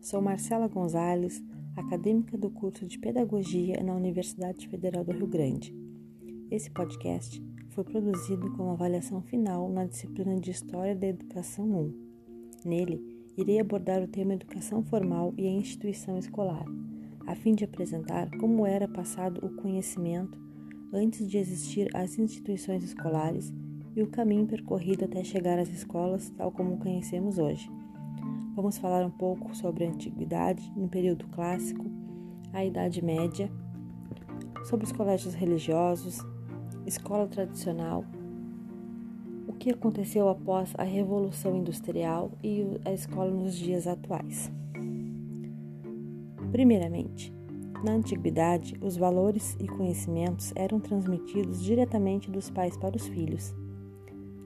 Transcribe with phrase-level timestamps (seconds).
[0.00, 1.42] Sou Marcela Gonzalez,
[1.76, 5.74] acadêmica do curso de Pedagogia na Universidade Federal do Rio Grande.
[6.50, 11.94] Esse podcast foi produzido com avaliação final na disciplina de História da Educação 1.
[12.64, 13.00] Nele,
[13.36, 16.64] irei abordar o tema Educação Formal e a Instituição Escolar,
[17.26, 20.40] a fim de apresentar como era passado o conhecimento
[20.92, 23.52] antes de existir as instituições escolares
[23.94, 27.68] e o caminho percorrido até chegar às escolas tal como conhecemos hoje.
[28.56, 31.84] Vamos falar um pouco sobre a antiguidade no período clássico,
[32.54, 33.52] a Idade Média,
[34.64, 36.24] sobre os colégios religiosos,
[36.86, 38.02] escola tradicional,
[39.46, 44.50] o que aconteceu após a Revolução Industrial e a escola nos dias atuais.
[46.50, 47.34] Primeiramente,
[47.84, 53.54] na antiguidade, os valores e conhecimentos eram transmitidos diretamente dos pais para os filhos.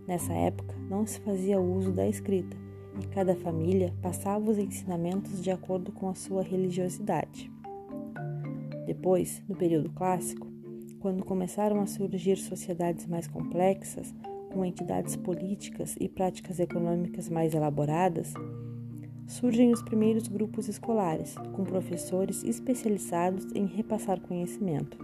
[0.08, 2.59] Nessa época, não se fazia uso da escrita
[2.98, 7.50] e cada família passava os ensinamentos de acordo com a sua religiosidade.
[8.86, 10.47] Depois, no período clássico,
[10.98, 14.14] quando começaram a surgir sociedades mais complexas,
[14.52, 18.34] com entidades políticas e práticas econômicas mais elaboradas,
[19.27, 24.98] surgem os primeiros grupos escolares, com professores especializados em repassar conhecimento.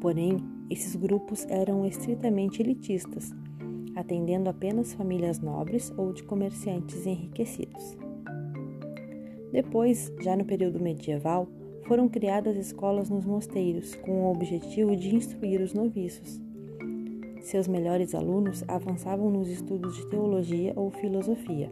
[0.00, 0.36] Porém,
[0.68, 3.32] esses grupos eram estritamente elitistas,
[3.98, 7.98] atendendo apenas famílias nobres ou de comerciantes enriquecidos.
[9.50, 11.48] Depois, já no período medieval,
[11.84, 16.40] foram criadas escolas nos mosteiros com o objetivo de instruir os noviços.
[17.40, 21.68] Seus melhores alunos avançavam nos estudos de teologia ou filosofia.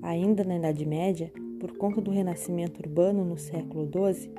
[0.00, 4.30] Ainda na Idade Média, por conta do renascimento urbano no século XII,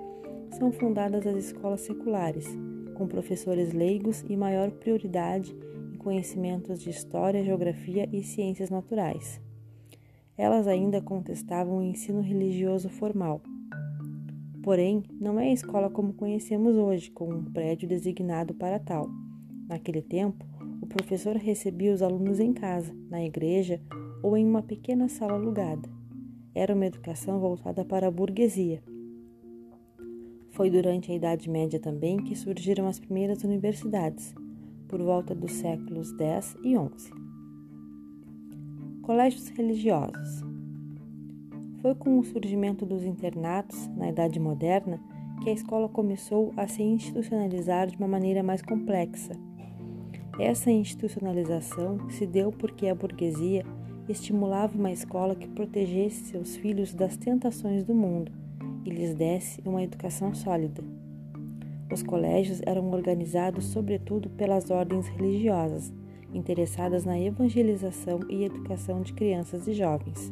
[0.57, 2.47] são fundadas as escolas seculares,
[2.95, 5.55] com professores leigos e maior prioridade
[6.01, 9.39] conhecimentos de história, geografia e ciências naturais.
[10.35, 13.39] Elas ainda contestavam o ensino religioso formal.
[14.63, 19.09] Porém, não é a escola como conhecemos hoje, com um prédio designado para tal.
[19.69, 20.43] Naquele tempo,
[20.81, 23.79] o professor recebia os alunos em casa, na igreja
[24.23, 25.87] ou em uma pequena sala alugada.
[26.55, 28.83] Era uma educação voltada para a burguesia.
[30.49, 34.35] Foi durante a Idade Média também que surgiram as primeiras universidades,
[34.91, 37.13] por volta dos séculos X e XI.
[39.01, 40.43] Colégios religiosos.
[41.81, 45.01] Foi com o surgimento dos internatos na Idade Moderna
[45.41, 49.31] que a escola começou a se institucionalizar de uma maneira mais complexa.
[50.37, 53.65] Essa institucionalização se deu porque a burguesia
[54.09, 58.31] estimulava uma escola que protegesse seus filhos das tentações do mundo
[58.85, 60.83] e lhes desse uma educação sólida.
[61.91, 65.93] Os colégios eram organizados sobretudo pelas ordens religiosas,
[66.33, 70.31] interessadas na evangelização e educação de crianças e jovens.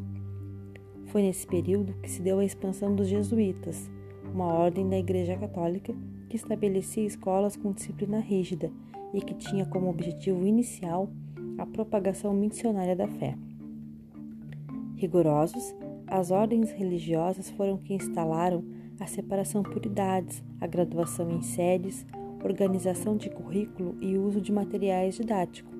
[1.07, 3.89] Foi nesse período que se deu a expansão dos jesuítas,
[4.33, 5.93] uma ordem da Igreja Católica
[6.29, 8.71] que estabelecia escolas com disciplina rígida
[9.13, 11.09] e que tinha como objetivo inicial
[11.57, 13.35] a propagação missionária da fé.
[14.95, 15.75] Rigorosos,
[16.07, 18.63] as ordens religiosas foram que instalaram
[18.99, 22.05] a separação por idades, a graduação em séries,
[22.43, 25.77] organização de currículo e uso de materiais didáticos.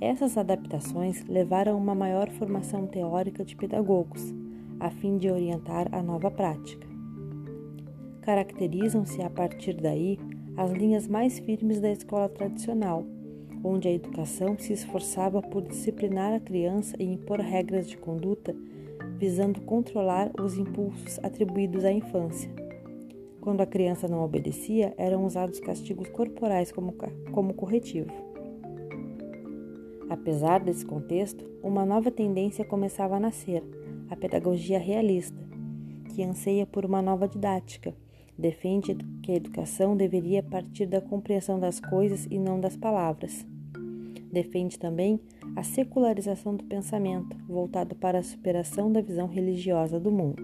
[0.00, 4.34] Essas adaptações levaram a uma maior formação teórica de pedagogos,
[4.80, 6.86] a fim de orientar a nova prática.
[8.22, 10.18] Caracterizam-se a partir daí
[10.56, 13.04] as linhas mais firmes da escola tradicional,
[13.62, 18.54] onde a educação se esforçava por disciplinar a criança e impor regras de conduta
[19.22, 22.50] visando controlar os impulsos atribuídos à infância.
[23.40, 26.92] Quando a criança não obedecia, eram usados castigos corporais como,
[27.30, 28.10] como corretivo.
[30.10, 33.62] Apesar desse contexto, uma nova tendência começava a nascer,
[34.10, 35.38] a pedagogia realista,
[36.12, 37.94] que anseia por uma nova didática,
[38.36, 43.46] defende que a educação deveria partir da compreensão das coisas e não das palavras.
[44.32, 45.20] Defende também
[45.54, 50.42] a secularização do pensamento, voltado para a superação da visão religiosa do mundo.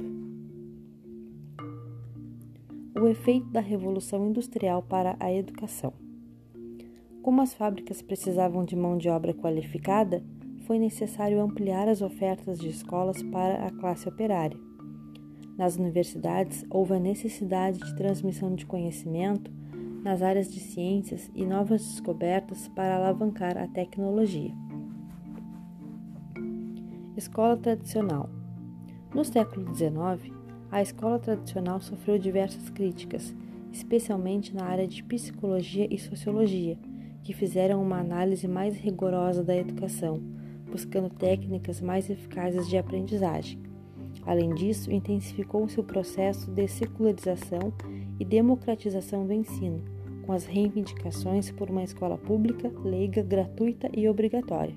[3.00, 5.94] O efeito da Revolução Industrial para a educação.
[7.22, 10.22] Como as fábricas precisavam de mão de obra qualificada,
[10.66, 14.58] foi necessário ampliar as ofertas de escolas para a classe operária.
[15.56, 19.50] Nas universidades, houve a necessidade de transmissão de conhecimento
[20.02, 24.52] nas áreas de ciências e novas descobertas para alavancar a tecnologia.
[27.16, 28.30] Escola tradicional.
[29.14, 30.32] No século XIX,
[30.70, 33.34] a escola tradicional sofreu diversas críticas,
[33.72, 36.78] especialmente na área de psicologia e sociologia,
[37.24, 40.20] que fizeram uma análise mais rigorosa da educação,
[40.70, 43.58] buscando técnicas mais eficazes de aprendizagem.
[44.24, 47.72] Além disso, intensificou-se o processo de secularização
[48.18, 49.82] e democratização do ensino,
[50.24, 54.74] com as reivindicações por uma escola pública, leiga, gratuita e obrigatória.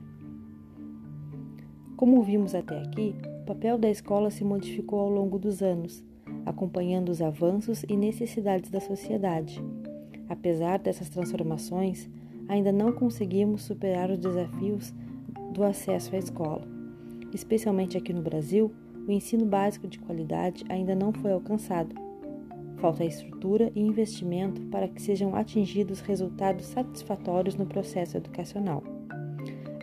[1.97, 6.03] Como vimos até aqui, o papel da escola se modificou ao longo dos anos,
[6.45, 9.61] acompanhando os avanços e necessidades da sociedade.
[10.29, 12.09] Apesar dessas transformações,
[12.47, 14.93] ainda não conseguimos superar os desafios
[15.53, 16.67] do acesso à escola.
[17.33, 18.71] Especialmente aqui no Brasil,
[19.07, 21.93] o ensino básico de qualidade ainda não foi alcançado.
[22.81, 28.83] Falta estrutura e investimento para que sejam atingidos resultados satisfatórios no processo educacional.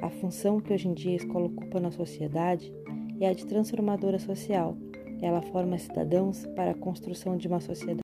[0.03, 2.73] A função que hoje em dia a escola ocupa na sociedade
[3.21, 4.77] é a de transformadora social.
[5.23, 7.95] Ela forma cidadãos para a construção de uma sociedade